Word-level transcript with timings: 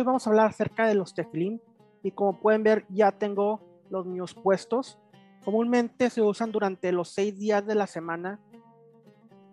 hoy 0.00 0.06
vamos 0.06 0.26
a 0.26 0.30
hablar 0.30 0.46
acerca 0.46 0.86
de 0.86 0.94
los 0.94 1.12
tefilín 1.12 1.60
y 2.02 2.12
como 2.12 2.40
pueden 2.40 2.62
ver 2.62 2.86
ya 2.88 3.12
tengo 3.12 3.60
los 3.90 4.06
míos 4.06 4.34
puestos. 4.34 4.98
Comúnmente 5.44 6.08
se 6.08 6.22
usan 6.22 6.52
durante 6.52 6.90
los 6.90 7.10
seis 7.10 7.38
días 7.38 7.66
de 7.66 7.74
la 7.74 7.86
semana 7.86 8.40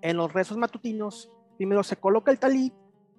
en 0.01 0.15
los 0.15 0.31
rezos 0.31 0.57
matutinos. 0.57 1.29
Primero 1.57 1.83
se 1.83 1.97
coloca 1.97 2.31
el 2.31 2.39
talí 2.39 2.71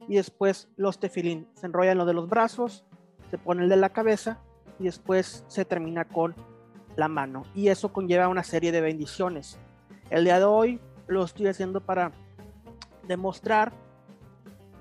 y 0.09 0.17
después 0.17 0.71
los 0.77 0.99
tefilín. 0.99 1.47
Se 1.55 1.67
enrollan 1.67 1.99
lo 1.99 2.07
de 2.07 2.15
los 2.15 2.31
brazos, 2.31 2.87
se 3.31 3.37
pone 3.37 3.65
el 3.65 3.69
de 3.69 3.77
la 3.77 3.91
cabeza 3.91 4.41
y 4.79 4.85
después 4.85 5.45
se 5.49 5.67
termina 5.67 6.07
con 6.07 6.35
la 6.97 7.09
mano. 7.09 7.43
Y 7.55 7.69
eso 7.69 7.93
conlleva 7.93 8.29
una 8.29 8.43
serie 8.43 8.73
de 8.73 8.81
bendiciones. 8.81 9.59
El 10.09 10.25
día 10.25 10.39
de 10.39 10.47
hoy 10.47 10.81
lo 11.07 11.25
estoy 11.25 11.49
haciendo 11.49 11.83
para 11.83 12.11
demostrar 13.07 13.73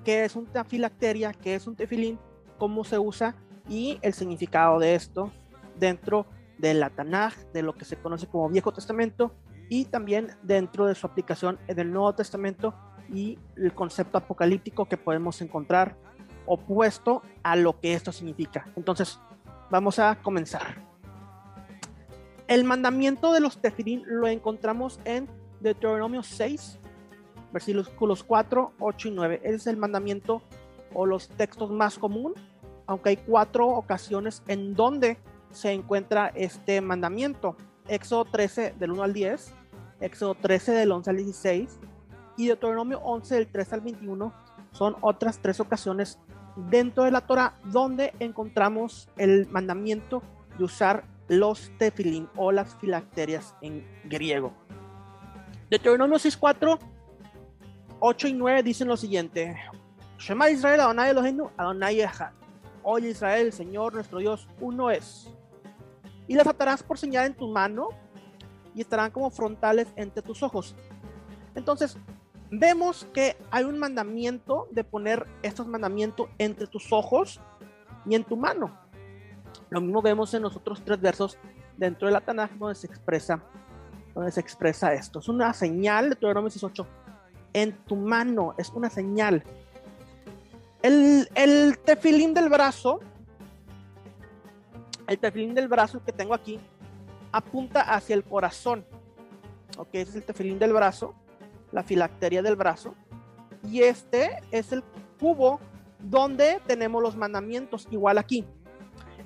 qué 0.02 0.24
es 0.24 0.34
una 0.34 0.64
filacteria, 0.64 1.34
qué 1.34 1.54
es 1.54 1.66
un 1.66 1.76
tefilín, 1.76 2.18
cómo 2.58 2.84
se 2.84 2.98
usa 2.98 3.34
y 3.68 3.98
el 4.02 4.14
significado 4.14 4.78
de 4.78 4.94
esto 4.94 5.30
dentro 5.78 6.26
de 6.58 6.74
la 6.74 6.90
Tanaj, 6.90 7.34
de 7.52 7.62
lo 7.62 7.74
que 7.74 7.84
se 7.84 7.96
conoce 7.96 8.26
como 8.26 8.48
Viejo 8.48 8.72
Testamento 8.72 9.32
y 9.68 9.84
también 9.84 10.36
dentro 10.42 10.86
de 10.86 10.94
su 10.94 11.06
aplicación 11.06 11.58
en 11.68 11.78
el 11.78 11.92
Nuevo 11.92 12.14
Testamento 12.14 12.74
y 13.12 13.38
el 13.56 13.72
concepto 13.72 14.18
apocalíptico 14.18 14.86
que 14.86 14.96
podemos 14.96 15.40
encontrar 15.40 15.96
opuesto 16.46 17.22
a 17.42 17.56
lo 17.56 17.78
que 17.78 17.94
esto 17.94 18.10
significa. 18.10 18.66
Entonces, 18.76 19.20
vamos 19.70 19.98
a 19.98 20.16
comenzar. 20.22 20.82
El 22.46 22.64
mandamiento 22.64 23.32
de 23.32 23.40
los 23.40 23.58
tefilín 23.58 24.02
lo 24.06 24.26
encontramos 24.26 25.00
en 25.04 25.28
Deuteronomio 25.60 26.22
6, 26.22 26.78
versículos 27.52 28.24
4, 28.24 28.72
8 28.78 29.08
y 29.08 29.10
9. 29.10 29.40
Ese 29.44 29.56
es 29.56 29.66
el 29.66 29.76
mandamiento 29.76 30.42
o 30.94 31.06
los 31.06 31.28
textos 31.28 31.70
más 31.70 31.98
común, 31.98 32.34
aunque 32.86 33.10
hay 33.10 33.16
cuatro 33.16 33.66
ocasiones 33.68 34.42
en 34.48 34.74
donde 34.74 35.18
se 35.50 35.72
encuentra 35.72 36.28
este 36.34 36.80
mandamiento. 36.80 37.56
Éxodo 37.86 38.24
13 38.24 38.74
del 38.78 38.92
1 38.92 39.02
al 39.02 39.12
10, 39.12 39.54
Éxodo 40.00 40.34
13 40.34 40.72
del 40.72 40.92
11 40.92 41.10
al 41.10 41.16
16 41.16 41.78
y 42.36 42.46
Deuteronomio 42.46 43.00
11 43.00 43.34
del 43.34 43.48
3 43.48 43.72
al 43.72 43.80
21 43.80 44.32
son 44.72 44.96
otras 45.00 45.40
tres 45.40 45.60
ocasiones 45.60 46.18
dentro 46.70 47.04
de 47.04 47.10
la 47.10 47.22
Torah 47.22 47.58
donde 47.64 48.12
encontramos 48.20 49.08
el 49.16 49.48
mandamiento 49.48 50.22
de 50.56 50.64
usar 50.64 51.04
los 51.28 51.70
tefilín 51.78 52.28
o 52.36 52.52
las 52.52 52.76
filacterias 52.76 53.54
en 53.60 53.86
griego. 54.04 54.52
Deuteronomio 55.70 56.16
6.4, 56.16 56.78
8 58.00 58.28
y 58.28 58.32
9 58.32 58.62
dicen 58.62 58.88
lo 58.88 58.96
siguiente. 58.96 59.56
Shema 60.18 60.50
Israel, 60.50 60.80
Adonai 60.80 61.10
Eloheinu, 61.10 61.50
Adonai 61.56 62.00
Echad. 62.00 62.32
Oye 62.82 63.10
Israel, 63.10 63.46
el 63.46 63.52
Señor 63.52 63.94
nuestro 63.94 64.18
Dios, 64.18 64.48
uno 64.60 64.90
es. 64.90 65.32
Y 66.26 66.34
las 66.34 66.46
atarás 66.46 66.82
por 66.82 66.98
señal 66.98 67.26
en 67.26 67.34
tu 67.34 67.48
mano 67.48 67.88
y 68.74 68.80
estarán 68.80 69.10
como 69.10 69.30
frontales 69.30 69.88
entre 69.96 70.22
tus 70.22 70.42
ojos. 70.42 70.74
Entonces, 71.54 71.96
vemos 72.50 73.06
que 73.12 73.36
hay 73.50 73.64
un 73.64 73.78
mandamiento 73.78 74.68
de 74.70 74.84
poner 74.84 75.26
estos 75.42 75.66
mandamientos 75.66 76.28
entre 76.38 76.66
tus 76.66 76.92
ojos 76.92 77.40
y 78.06 78.14
en 78.14 78.24
tu 78.24 78.36
mano. 78.36 78.78
Lo 79.70 79.80
mismo 79.80 80.02
vemos 80.02 80.32
en 80.34 80.42
los 80.42 80.56
otros 80.56 80.82
tres 80.84 81.00
versos 81.00 81.38
dentro 81.76 82.08
de 82.08 82.12
la 82.12 82.48
donde 82.58 82.74
se 82.74 82.86
expresa 82.86 83.42
donde 84.14 84.32
se 84.32 84.40
expresa 84.40 84.92
esto. 84.92 85.20
Es 85.20 85.28
una 85.28 85.52
señal 85.52 86.04
de 86.04 86.08
Deuteronomio 86.10 86.50
18. 86.50 86.86
En 87.52 87.72
tu 87.84 87.94
mano 87.94 88.54
es 88.58 88.68
una 88.70 88.90
señal. 88.90 89.44
El, 90.82 91.28
el 91.34 91.78
tefilín 91.78 92.34
del 92.34 92.48
brazo, 92.48 93.00
el 95.06 95.18
tefilín 95.18 95.54
del 95.54 95.68
brazo 95.68 96.02
que 96.04 96.12
tengo 96.12 96.34
aquí, 96.34 96.60
apunta 97.32 97.82
hacia 97.82 98.14
el 98.14 98.24
corazón. 98.24 98.84
Ok, 99.76 99.88
es 99.92 100.14
el 100.14 100.24
tefilín 100.24 100.58
del 100.58 100.72
brazo, 100.72 101.14
la 101.72 101.82
filacteria 101.82 102.42
del 102.42 102.56
brazo. 102.56 102.94
Y 103.64 103.82
este 103.82 104.30
es 104.50 104.72
el 104.72 104.82
cubo 105.18 105.60
donde 105.98 106.60
tenemos 106.66 107.02
los 107.02 107.16
mandamientos, 107.16 107.88
igual 107.90 108.18
aquí. 108.18 108.44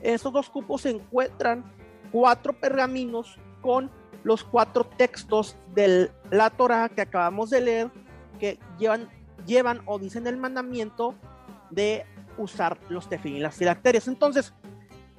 En 0.00 0.14
estos 0.14 0.32
dos 0.32 0.48
cubos 0.48 0.82
se 0.82 0.90
encuentran 0.90 1.64
cuatro 2.10 2.52
pergaminos 2.52 3.38
con 3.60 3.90
los 4.24 4.44
cuatro 4.44 4.84
textos 4.84 5.56
de 5.74 6.10
la 6.30 6.50
Torah 6.50 6.88
que 6.88 7.02
acabamos 7.02 7.50
de 7.50 7.60
leer 7.60 7.90
que 8.38 8.58
llevan, 8.78 9.08
llevan 9.46 9.82
o 9.86 9.98
dicen 9.98 10.26
el 10.26 10.36
mandamiento 10.36 11.14
de 11.72 12.06
usar 12.38 12.78
los 12.88 13.08
tefilín, 13.08 13.42
las 13.42 13.56
filacterias. 13.56 14.08
Entonces, 14.08 14.54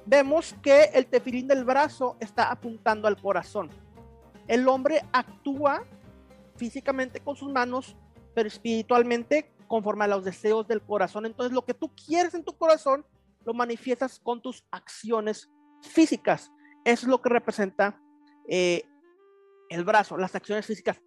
vemos 0.06 0.54
que 0.62 0.84
el 0.94 1.06
tefilín 1.06 1.46
del 1.48 1.64
brazo 1.64 2.16
está 2.20 2.50
apuntando 2.50 3.08
al 3.08 3.20
corazón. 3.20 3.70
El 4.46 4.68
hombre 4.68 5.02
actúa 5.12 5.84
físicamente 6.56 7.20
con 7.20 7.36
sus 7.36 7.50
manos, 7.50 7.96
pero 8.34 8.48
espiritualmente 8.48 9.52
conforme 9.66 10.04
a 10.04 10.08
los 10.08 10.24
deseos 10.24 10.66
del 10.68 10.82
corazón. 10.82 11.26
Entonces, 11.26 11.52
lo 11.52 11.64
que 11.64 11.74
tú 11.74 11.92
quieres 11.94 12.34
en 12.34 12.44
tu 12.44 12.56
corazón, 12.56 13.04
lo 13.44 13.54
manifiestas 13.54 14.18
con 14.20 14.40
tus 14.40 14.64
acciones 14.70 15.50
físicas. 15.82 16.50
Es 16.84 17.04
lo 17.04 17.20
que 17.20 17.30
representa 17.30 18.00
eh, 18.48 18.82
el 19.70 19.84
brazo, 19.84 20.16
las 20.16 20.34
acciones 20.34 20.66
físicas. 20.66 21.00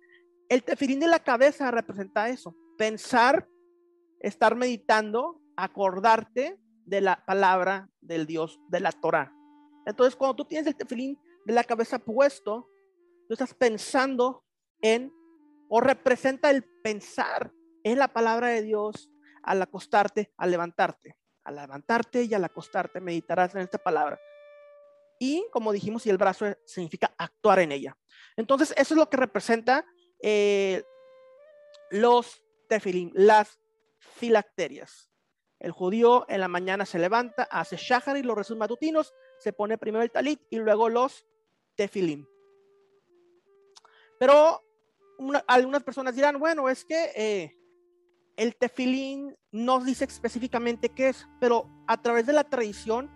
El 0.49 0.63
tefilín 0.63 0.99
de 0.99 1.07
la 1.07 1.19
cabeza 1.19 1.69
representa 1.71 2.29
eso, 2.29 2.55
pensar, 2.77 3.47
estar 4.19 4.55
meditando, 4.55 5.41
acordarte 5.55 6.59
de 6.85 7.01
la 7.01 7.25
palabra 7.25 7.89
del 8.01 8.25
Dios, 8.25 8.59
de 8.69 8.79
la 8.79 8.91
Torah. 8.91 9.33
Entonces, 9.85 10.15
cuando 10.15 10.35
tú 10.35 10.45
tienes 10.45 10.67
el 10.67 10.75
tefilín 10.75 11.19
de 11.45 11.53
la 11.53 11.63
cabeza 11.63 11.99
puesto, 11.99 12.69
tú 13.27 13.33
estás 13.33 13.53
pensando 13.53 14.43
en, 14.81 15.13
o 15.69 15.81
representa 15.81 16.49
el 16.49 16.63
pensar 16.83 17.51
en 17.83 17.99
la 17.99 18.07
palabra 18.07 18.49
de 18.49 18.61
Dios 18.61 19.09
al 19.43 19.61
acostarte, 19.61 20.33
al 20.37 20.51
levantarte. 20.51 21.15
Al 21.43 21.55
levantarte 21.55 22.23
y 22.23 22.33
al 22.33 22.43
acostarte, 22.43 22.99
meditarás 22.99 23.55
en 23.55 23.61
esta 23.61 23.77
palabra. 23.77 24.19
Y 25.19 25.45
como 25.51 25.71
dijimos, 25.71 26.05
y 26.05 26.09
el 26.09 26.17
brazo 26.17 26.45
significa 26.65 27.13
actuar 27.17 27.59
en 27.59 27.71
ella. 27.71 27.97
Entonces, 28.35 28.73
eso 28.77 28.93
es 28.93 28.97
lo 28.97 29.09
que 29.09 29.17
representa 29.17 29.85
eh, 30.21 30.83
los 31.89 32.43
tefilín, 32.67 33.11
las 33.13 33.57
filacterias. 34.15 35.09
El 35.59 35.71
judío 35.71 36.25
en 36.29 36.39
la 36.39 36.47
mañana 36.47 36.85
se 36.85 36.99
levanta, 36.99 37.43
hace 37.49 37.77
shahar 37.77 38.17
y 38.17 38.23
los 38.23 38.37
rezos 38.37 38.57
matutinos, 38.57 39.13
se 39.39 39.53
pone 39.53 39.77
primero 39.77 40.03
el 40.03 40.11
talit 40.11 40.39
y 40.49 40.57
luego 40.57 40.89
los 40.89 41.25
tefilín. 41.75 42.27
Pero 44.19 44.61
algunas 45.47 45.83
personas 45.83 46.15
dirán, 46.15 46.39
bueno, 46.39 46.69
es 46.69 46.85
que 46.85 47.11
eh, 47.15 47.57
el 48.35 48.55
tefilín 48.55 49.35
no 49.51 49.83
dice 49.83 50.05
específicamente 50.05 50.89
qué 50.89 51.09
es, 51.09 51.27
pero 51.39 51.67
a 51.87 52.01
través 52.01 52.25
de 52.27 52.33
la 52.33 52.43
tradición 52.43 53.11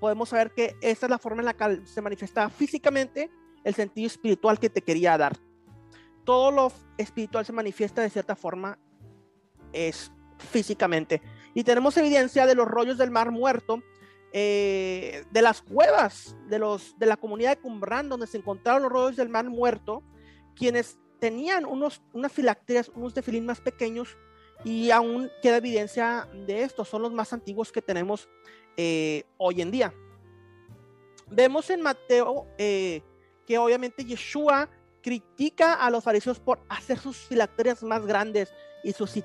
podemos 0.00 0.28
saber 0.28 0.52
que 0.52 0.76
esta 0.80 1.06
es 1.06 1.10
la 1.10 1.18
forma 1.18 1.40
en 1.40 1.46
la 1.46 1.54
que 1.54 1.86
se 1.86 2.02
manifiesta 2.02 2.48
físicamente 2.50 3.30
el 3.64 3.74
sentido 3.74 4.06
espiritual 4.06 4.58
que 4.58 4.70
te 4.70 4.82
quería 4.82 5.16
dar. 5.18 5.36
Todo 6.24 6.50
lo 6.50 6.72
espiritual 6.98 7.46
se 7.46 7.52
manifiesta 7.52 8.02
de 8.02 8.10
cierta 8.10 8.36
forma 8.36 8.78
es 9.72 10.12
físicamente. 10.38 11.22
Y 11.54 11.64
tenemos 11.64 11.96
evidencia 11.96 12.46
de 12.46 12.54
los 12.54 12.68
rollos 12.68 12.98
del 12.98 13.10
mar 13.10 13.30
muerto, 13.30 13.82
eh, 14.32 15.24
de 15.30 15.42
las 15.42 15.62
cuevas 15.62 16.36
de, 16.48 16.58
los, 16.58 16.98
de 16.98 17.06
la 17.06 17.16
comunidad 17.16 17.50
de 17.50 17.62
Cumbrán, 17.62 18.08
donde 18.08 18.26
se 18.26 18.38
encontraron 18.38 18.82
los 18.82 18.92
rollos 18.92 19.16
del 19.16 19.28
mar 19.28 19.46
muerto, 19.46 20.02
quienes 20.54 20.98
tenían 21.18 21.64
unos, 21.64 22.02
unas 22.12 22.32
filacterias, 22.32 22.90
unos 22.94 23.14
tefilín 23.14 23.46
más 23.46 23.60
pequeños, 23.60 24.16
y 24.64 24.90
aún 24.90 25.30
queda 25.42 25.58
evidencia 25.58 26.28
de 26.46 26.62
esto, 26.62 26.84
son 26.84 27.02
los 27.02 27.12
más 27.12 27.32
antiguos 27.32 27.70
que 27.70 27.82
tenemos 27.82 28.28
eh, 28.76 29.24
hoy 29.36 29.62
en 29.62 29.70
día. 29.70 29.94
Vemos 31.30 31.70
en 31.70 31.82
Mateo 31.82 32.46
eh, 32.58 33.02
que 33.46 33.58
obviamente 33.58 34.04
Yeshua 34.04 34.68
critica 35.02 35.74
a 35.74 35.90
los 35.90 36.04
fariseos 36.04 36.40
por 36.40 36.60
hacer 36.68 36.98
sus 36.98 37.16
filacterias 37.16 37.82
más 37.82 38.04
grandes 38.04 38.52
y 38.82 38.92
sus 38.92 39.16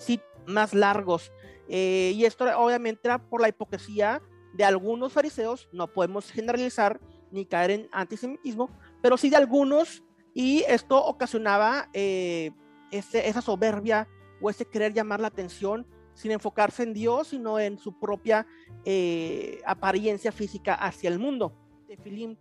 más 0.48 0.74
largos. 0.74 1.32
Eh, 1.68 2.12
y 2.16 2.26
esto 2.26 2.46
obviamente 2.58 3.02
era 3.06 3.18
por 3.18 3.42
la 3.42 3.50
hipocresía 3.50 4.22
de 4.54 4.64
algunos 4.64 5.14
fariseos, 5.14 5.70
no 5.72 5.88
podemos 5.88 6.32
generalizar 6.32 7.00
ni 7.32 7.46
caer 7.46 7.72
en 7.72 7.90
antisemitismo, 7.92 8.70
pero 9.02 9.18
sí 9.18 9.30
de 9.30 9.38
algunos, 9.38 10.04
y 10.34 10.64
esto 10.68 11.04
ocasionaba 11.04 11.90
eh, 11.94 12.52
esa 12.92 13.42
soberbia 13.42 14.08
o 14.42 14.50
ese 14.50 14.66
querer 14.66 14.94
llamar 14.94 15.20
la 15.20 15.28
atención 15.28 15.88
sin 16.14 16.32
enfocarse 16.32 16.84
en 16.84 16.94
Dios, 16.94 17.30
sino 17.30 17.60
en 17.60 17.78
su 17.80 18.00
propia 18.00 18.46
eh, 18.86 19.62
apariencia 19.66 20.32
física 20.32 20.76
hacia 20.76 21.10
el 21.10 21.18
mundo. 21.18 21.54
De 21.88 22.38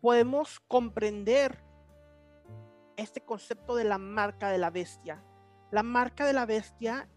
podemos 0.00 0.58
comprender 0.66 1.62
este 2.96 3.20
concepto 3.20 3.76
de 3.76 3.84
la 3.84 3.98
marca 3.98 4.50
de 4.50 4.58
la 4.58 4.70
bestia. 4.70 5.24
La 5.72 5.82
marca 5.82 6.26
de 6.26 6.34
la 6.34 6.44
bestia 6.44 7.08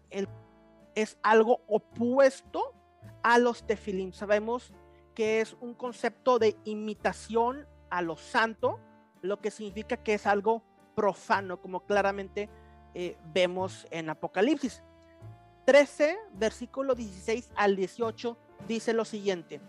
es 0.94 1.18
algo 1.22 1.60
opuesto 1.68 2.74
a 3.22 3.38
los 3.38 3.66
tefilim. 3.66 4.14
Sabemos 4.14 4.72
que 5.14 5.42
es 5.42 5.54
un 5.60 5.74
concepto 5.74 6.38
de 6.38 6.56
imitación 6.64 7.68
a 7.90 8.00
lo 8.00 8.16
santo, 8.16 8.80
lo 9.20 9.42
que 9.42 9.50
significa 9.50 9.98
que 9.98 10.14
es 10.14 10.26
algo 10.26 10.62
profano, 10.94 11.60
como 11.60 11.84
claramente 11.84 12.48
eh, 12.94 13.18
vemos 13.34 13.86
en 13.90 14.08
Apocalipsis. 14.08 14.82
13, 15.66 16.16
versículo 16.32 16.94
16 16.94 17.50
al 17.56 17.76
18, 17.76 18.38
dice 18.66 18.94
lo 18.94 19.04
siguiente. 19.04 19.60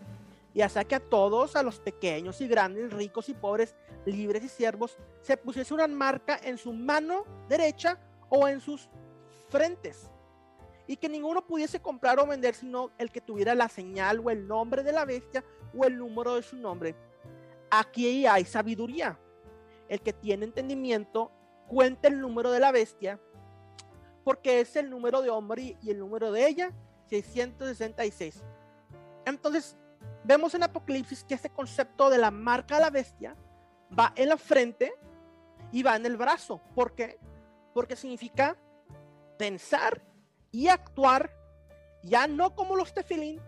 Y 0.54 0.62
hasta 0.62 0.84
que 0.84 0.94
a 0.94 1.00
todos, 1.00 1.56
a 1.56 1.62
los 1.62 1.78
pequeños 1.78 2.40
y 2.40 2.48
grandes, 2.48 2.90
ricos 2.94 3.28
y 3.28 3.34
pobres, 3.34 3.76
libres 4.06 4.44
y 4.44 4.48
siervos, 4.48 4.96
se 5.20 5.36
pusiese 5.36 5.74
una 5.74 5.88
marca 5.88 6.40
en 6.42 6.56
su 6.56 6.72
mano 6.72 7.24
derecha 7.50 8.00
o 8.28 8.48
en 8.48 8.60
sus 8.60 8.88
frentes. 9.48 10.10
Y 10.86 10.96
que 10.96 11.08
ninguno 11.08 11.46
pudiese 11.46 11.80
comprar 11.80 12.18
o 12.18 12.26
vender 12.26 12.54
sino 12.54 12.90
el 12.98 13.10
que 13.10 13.20
tuviera 13.20 13.54
la 13.54 13.68
señal 13.68 14.20
o 14.24 14.30
el 14.30 14.46
nombre 14.46 14.82
de 14.82 14.92
la 14.92 15.04
bestia 15.04 15.44
o 15.76 15.84
el 15.84 15.98
número 15.98 16.34
de 16.34 16.42
su 16.42 16.56
nombre. 16.56 16.94
Aquí 17.70 18.26
hay 18.26 18.44
sabiduría. 18.44 19.18
El 19.88 20.00
que 20.00 20.12
tiene 20.12 20.44
entendimiento, 20.44 21.30
cuenta 21.66 22.08
el 22.08 22.20
número 22.20 22.50
de 22.50 22.60
la 22.60 22.72
bestia 22.72 23.20
porque 24.28 24.60
es 24.60 24.76
el 24.76 24.90
número 24.90 25.22
de 25.22 25.30
hombre 25.30 25.78
y 25.80 25.90
el 25.90 25.98
número 25.98 26.30
de 26.30 26.46
ella, 26.46 26.70
666. 27.06 28.44
Entonces, 29.24 29.74
vemos 30.22 30.52
en 30.54 30.64
Apocalipsis 30.64 31.24
que 31.24 31.32
este 31.32 31.48
concepto 31.48 32.10
de 32.10 32.18
la 32.18 32.30
marca 32.30 32.74
de 32.74 32.82
la 32.82 32.90
bestia 32.90 33.34
va 33.98 34.12
en 34.16 34.28
la 34.28 34.36
frente 34.36 34.92
y 35.72 35.82
va 35.82 35.96
en 35.96 36.04
el 36.04 36.18
brazo. 36.18 36.60
¿Por 36.74 36.94
qué? 36.94 37.18
Porque 37.78 37.94
significa 37.94 38.56
pensar 39.38 40.02
y 40.50 40.66
actuar 40.66 41.30
ya 42.02 42.26
no 42.26 42.56
como 42.56 42.74
los 42.74 42.92
tefilín, 42.92 43.40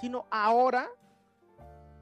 sino 0.00 0.26
ahora 0.32 0.88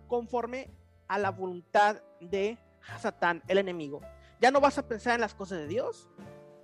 conforme 0.08 0.70
a 1.06 1.18
la 1.18 1.30
voluntad 1.30 2.02
de 2.18 2.56
Satán, 2.98 3.42
el 3.46 3.58
enemigo. 3.58 4.00
Ya 4.40 4.50
no 4.50 4.58
vas 4.58 4.78
a 4.78 4.88
pensar 4.88 5.16
en 5.16 5.20
las 5.20 5.34
cosas 5.34 5.58
de 5.58 5.66
Dios, 5.66 6.08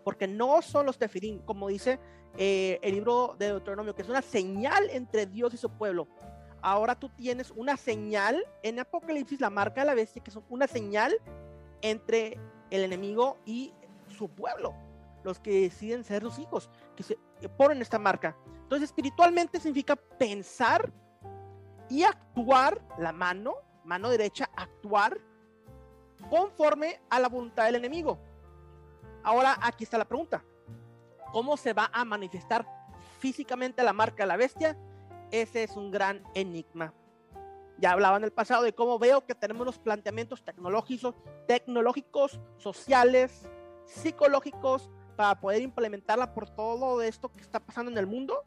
porque 0.03 0.27
no 0.27 0.63
son 0.63 0.87
los 0.87 0.97
tefirín, 0.97 1.41
como 1.41 1.69
dice 1.69 2.01
eh, 2.39 2.79
el 2.81 2.95
libro 2.95 3.37
de 3.39 3.49
Deuteronomio, 3.49 3.95
que 3.95 4.01
es 4.01 4.09
una 4.09 4.23
señal 4.23 4.89
entre 4.89 5.27
Dios 5.27 5.53
y 5.53 5.59
su 5.59 5.69
pueblo. 5.69 6.09
Ahora 6.63 6.99
tú 6.99 7.11
tienes 7.11 7.51
una 7.51 7.77
señal 7.77 8.43
en 8.63 8.79
Apocalipsis, 8.79 9.43
la 9.43 9.51
marca 9.51 9.83
de 9.83 9.89
la 9.89 9.95
bestia, 9.95 10.25
que 10.25 10.31
es 10.31 10.39
una 10.49 10.67
señal 10.67 11.13
entre 11.83 12.39
el 12.71 12.83
enemigo 12.83 13.37
y 13.45 13.75
su 14.09 14.31
pueblo, 14.31 14.75
los 15.25 15.39
que 15.39 15.63
deciden 15.63 16.05
ser 16.05 16.23
sus 16.23 16.39
hijos, 16.39 16.71
que 16.97 17.03
se 17.03 17.19
ponen 17.57 17.83
esta 17.83 17.99
marca. 17.99 18.37
Entonces, 18.63 18.89
espiritualmente 18.89 19.61
significa 19.61 19.97
pensar 19.97 20.93
y 21.89 22.03
actuar 22.05 22.81
la 22.99 23.13
mano, 23.13 23.55
mano 23.85 24.09
derecha, 24.09 24.49
actuar 24.57 25.19
conforme 26.31 27.01
a 27.11 27.21
la 27.21 27.29
voluntad 27.29 27.67
del 27.67 27.77
enemigo. 27.77 28.19
Ahora 29.23 29.59
aquí 29.61 29.85
está 29.85 29.99
la 29.99 30.07
pregunta. 30.07 30.43
¿Cómo 31.33 31.57
se 31.57 31.73
va 31.73 31.91
a 31.93 32.05
manifestar 32.05 32.67
físicamente 33.19 33.83
la 33.83 33.93
marca 33.93 34.23
de 34.23 34.27
la 34.29 34.37
bestia? 34.37 34.77
Ese 35.31 35.65
es 35.65 35.77
un 35.77 35.91
gran 35.91 36.23
enigma. 36.35 36.93
Ya 37.79 37.93
hablaba 37.93 38.17
en 38.17 38.25
el 38.25 38.33
pasado 38.33 38.63
de 38.63 38.75
cómo 38.75 38.99
veo 38.99 39.25
que 39.27 39.35
tenemos 39.35 39.67
los 39.67 39.79
planteamientos 39.79 40.45
tecnológicos, 40.45 41.15
tecnológicos, 41.47 42.41
sociales, 42.57 43.49
psicológicos, 43.85 44.91
para 45.23 45.39
poder 45.39 45.63
implementarla 45.63 46.35
por 46.35 46.51
todo 46.51 47.01
esto 47.01 47.31
que 47.31 47.43
está 47.43 47.61
pasando 47.61 47.93
en 47.93 47.97
el 47.97 48.09
mundo. 48.09 48.43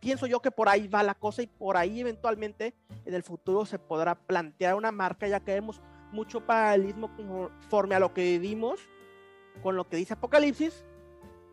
Pienso 0.00 0.26
yo 0.26 0.42
que 0.42 0.50
por 0.50 0.68
ahí 0.68 0.88
va 0.88 1.04
la 1.04 1.14
cosa 1.14 1.40
y 1.40 1.46
por 1.46 1.76
ahí 1.76 2.00
eventualmente 2.00 2.74
en 3.04 3.14
el 3.14 3.22
futuro 3.22 3.64
se 3.64 3.78
podrá 3.78 4.16
plantear 4.16 4.74
una 4.74 4.90
marca, 4.90 5.28
ya 5.28 5.38
que 5.38 5.54
vemos 5.54 5.80
mucho 6.10 6.44
paralelismo 6.44 7.14
conforme 7.14 7.94
a 7.94 8.00
lo 8.00 8.12
que 8.12 8.22
vivimos 8.22 8.80
con 9.62 9.76
lo 9.76 9.88
que 9.88 9.98
dice 9.98 10.14
Apocalipsis, 10.14 10.84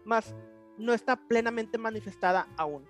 más 0.06 0.34
no 0.80 0.92
está 0.94 1.16
plenamente 1.16 1.78
manifestada 1.78 2.48
aún. 2.58 2.84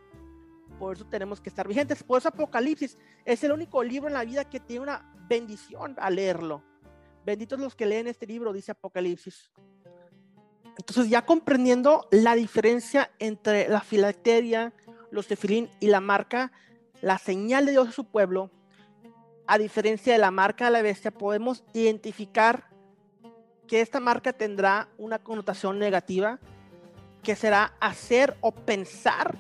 Por 0.80 0.96
eso 0.96 1.06
tenemos 1.06 1.42
que 1.42 1.50
estar 1.50 1.68
vigentes. 1.68 2.02
Por 2.02 2.18
eso 2.18 2.30
Apocalipsis 2.30 2.98
es 3.26 3.44
el 3.44 3.52
único 3.52 3.84
libro 3.84 4.08
en 4.08 4.14
la 4.14 4.24
vida 4.24 4.50
que 4.50 4.62
tiene 4.62 4.84
una 4.84 5.14
bendición 5.28 5.96
al 6.00 6.16
leerlo. 6.16 6.64
Benditos 7.26 7.60
los 7.60 7.76
que 7.76 7.86
leen 7.86 8.08
este 8.08 8.26
libro, 8.26 8.54
dice 8.54 8.72
Apocalipsis. 8.72 9.52
Entonces 10.78 11.10
ya 11.10 11.26
comprendiendo 11.26 12.08
la 12.12 12.36
diferencia 12.36 13.12
entre 13.20 13.70
la 13.70 13.82
filacteria, 13.82 14.74
los 15.12 15.28
tefilín 15.28 15.70
y 15.80 15.88
la 15.88 16.02
marca, 16.02 16.52
la 17.02 17.18
señal 17.18 17.66
de 17.66 17.74
Dios 17.74 17.90
a 17.90 17.92
su 17.92 18.06
pueblo, 18.06 18.52
a 19.48 19.58
diferencia 19.58 20.14
de 20.14 20.20
la 20.20 20.32
marca 20.32 20.66
de 20.66 20.72
la 20.72 20.82
bestia, 20.82 21.12
podemos 21.12 21.64
identificar 21.74 22.68
que 23.68 23.82
esta 23.82 24.00
marca 24.00 24.34
tendrá 24.34 24.90
una 24.98 25.20
connotación 25.20 25.80
negativa, 25.80 26.40
que 27.24 27.36
será 27.36 27.74
hacer 27.80 28.38
o 28.42 28.52
pensar 28.52 29.38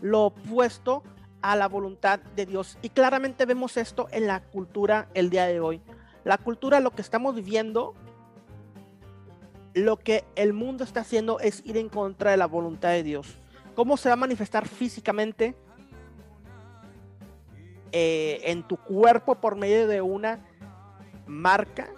lo 0.00 0.26
opuesto 0.26 1.02
a 1.40 1.56
la 1.56 1.68
voluntad 1.68 2.20
de 2.36 2.46
Dios. 2.46 2.78
Y 2.82 2.90
claramente 2.90 3.46
vemos 3.46 3.76
esto 3.76 4.08
en 4.12 4.26
la 4.26 4.40
cultura 4.40 5.08
el 5.14 5.30
día 5.30 5.46
de 5.46 5.60
hoy. 5.60 5.80
La 6.24 6.38
cultura, 6.38 6.80
lo 6.80 6.90
que 6.90 7.02
estamos 7.02 7.34
viviendo, 7.34 7.94
lo 9.74 9.98
que 9.98 10.24
el 10.36 10.52
mundo 10.52 10.84
está 10.84 11.00
haciendo 11.00 11.40
es 11.40 11.62
ir 11.64 11.76
en 11.76 11.88
contra 11.88 12.30
de 12.30 12.36
la 12.36 12.46
voluntad 12.46 12.90
de 12.90 13.02
Dios. 13.02 13.38
¿Cómo 13.74 13.96
se 13.96 14.08
va 14.08 14.14
a 14.14 14.16
manifestar 14.16 14.68
físicamente 14.68 15.54
eh, 17.92 18.40
en 18.44 18.62
tu 18.62 18.76
cuerpo 18.76 19.34
por 19.36 19.56
medio 19.56 19.86
de 19.88 20.00
una 20.00 20.40
marca? 21.26 21.88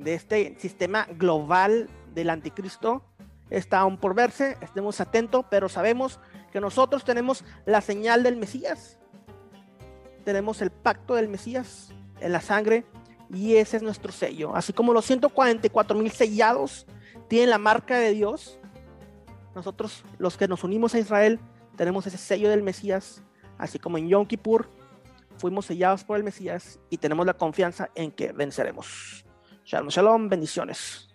de 0.00 0.14
este 0.14 0.56
sistema 0.58 1.06
global 1.16 1.88
del 2.14 2.30
anticristo 2.30 3.02
está 3.50 3.80
aún 3.80 3.98
por 3.98 4.14
verse, 4.14 4.56
estemos 4.60 5.00
atentos, 5.00 5.44
pero 5.50 5.68
sabemos 5.68 6.18
que 6.52 6.60
nosotros 6.60 7.04
tenemos 7.04 7.44
la 7.66 7.80
señal 7.80 8.22
del 8.22 8.36
Mesías, 8.36 8.98
tenemos 10.24 10.62
el 10.62 10.70
pacto 10.70 11.14
del 11.14 11.28
Mesías 11.28 11.92
en 12.20 12.32
la 12.32 12.40
sangre 12.40 12.84
y 13.32 13.56
ese 13.56 13.76
es 13.76 13.82
nuestro 13.82 14.12
sello. 14.12 14.54
Así 14.56 14.72
como 14.72 14.92
los 14.92 15.04
144 15.04 15.98
mil 15.98 16.10
sellados 16.10 16.86
tienen 17.30 17.50
la 17.50 17.58
marca 17.58 17.96
de 17.96 18.12
Dios, 18.12 18.58
nosotros 19.54 20.04
los 20.18 20.36
que 20.36 20.48
nos 20.48 20.64
unimos 20.64 20.96
a 20.96 20.98
Israel 20.98 21.38
tenemos 21.76 22.04
ese 22.08 22.18
sello 22.18 22.50
del 22.50 22.64
Mesías, 22.64 23.22
así 23.56 23.78
como 23.78 23.98
en 23.98 24.08
Yom 24.08 24.26
Kippur 24.26 24.68
fuimos 25.38 25.66
sellados 25.66 26.02
por 26.02 26.16
el 26.16 26.24
Mesías 26.24 26.80
y 26.90 26.98
tenemos 26.98 27.24
la 27.24 27.34
confianza 27.34 27.88
en 27.94 28.10
que 28.10 28.32
venceremos. 28.32 29.24
Shalom, 29.64 29.90
shalom, 29.90 30.28
bendiciones. 30.28 31.09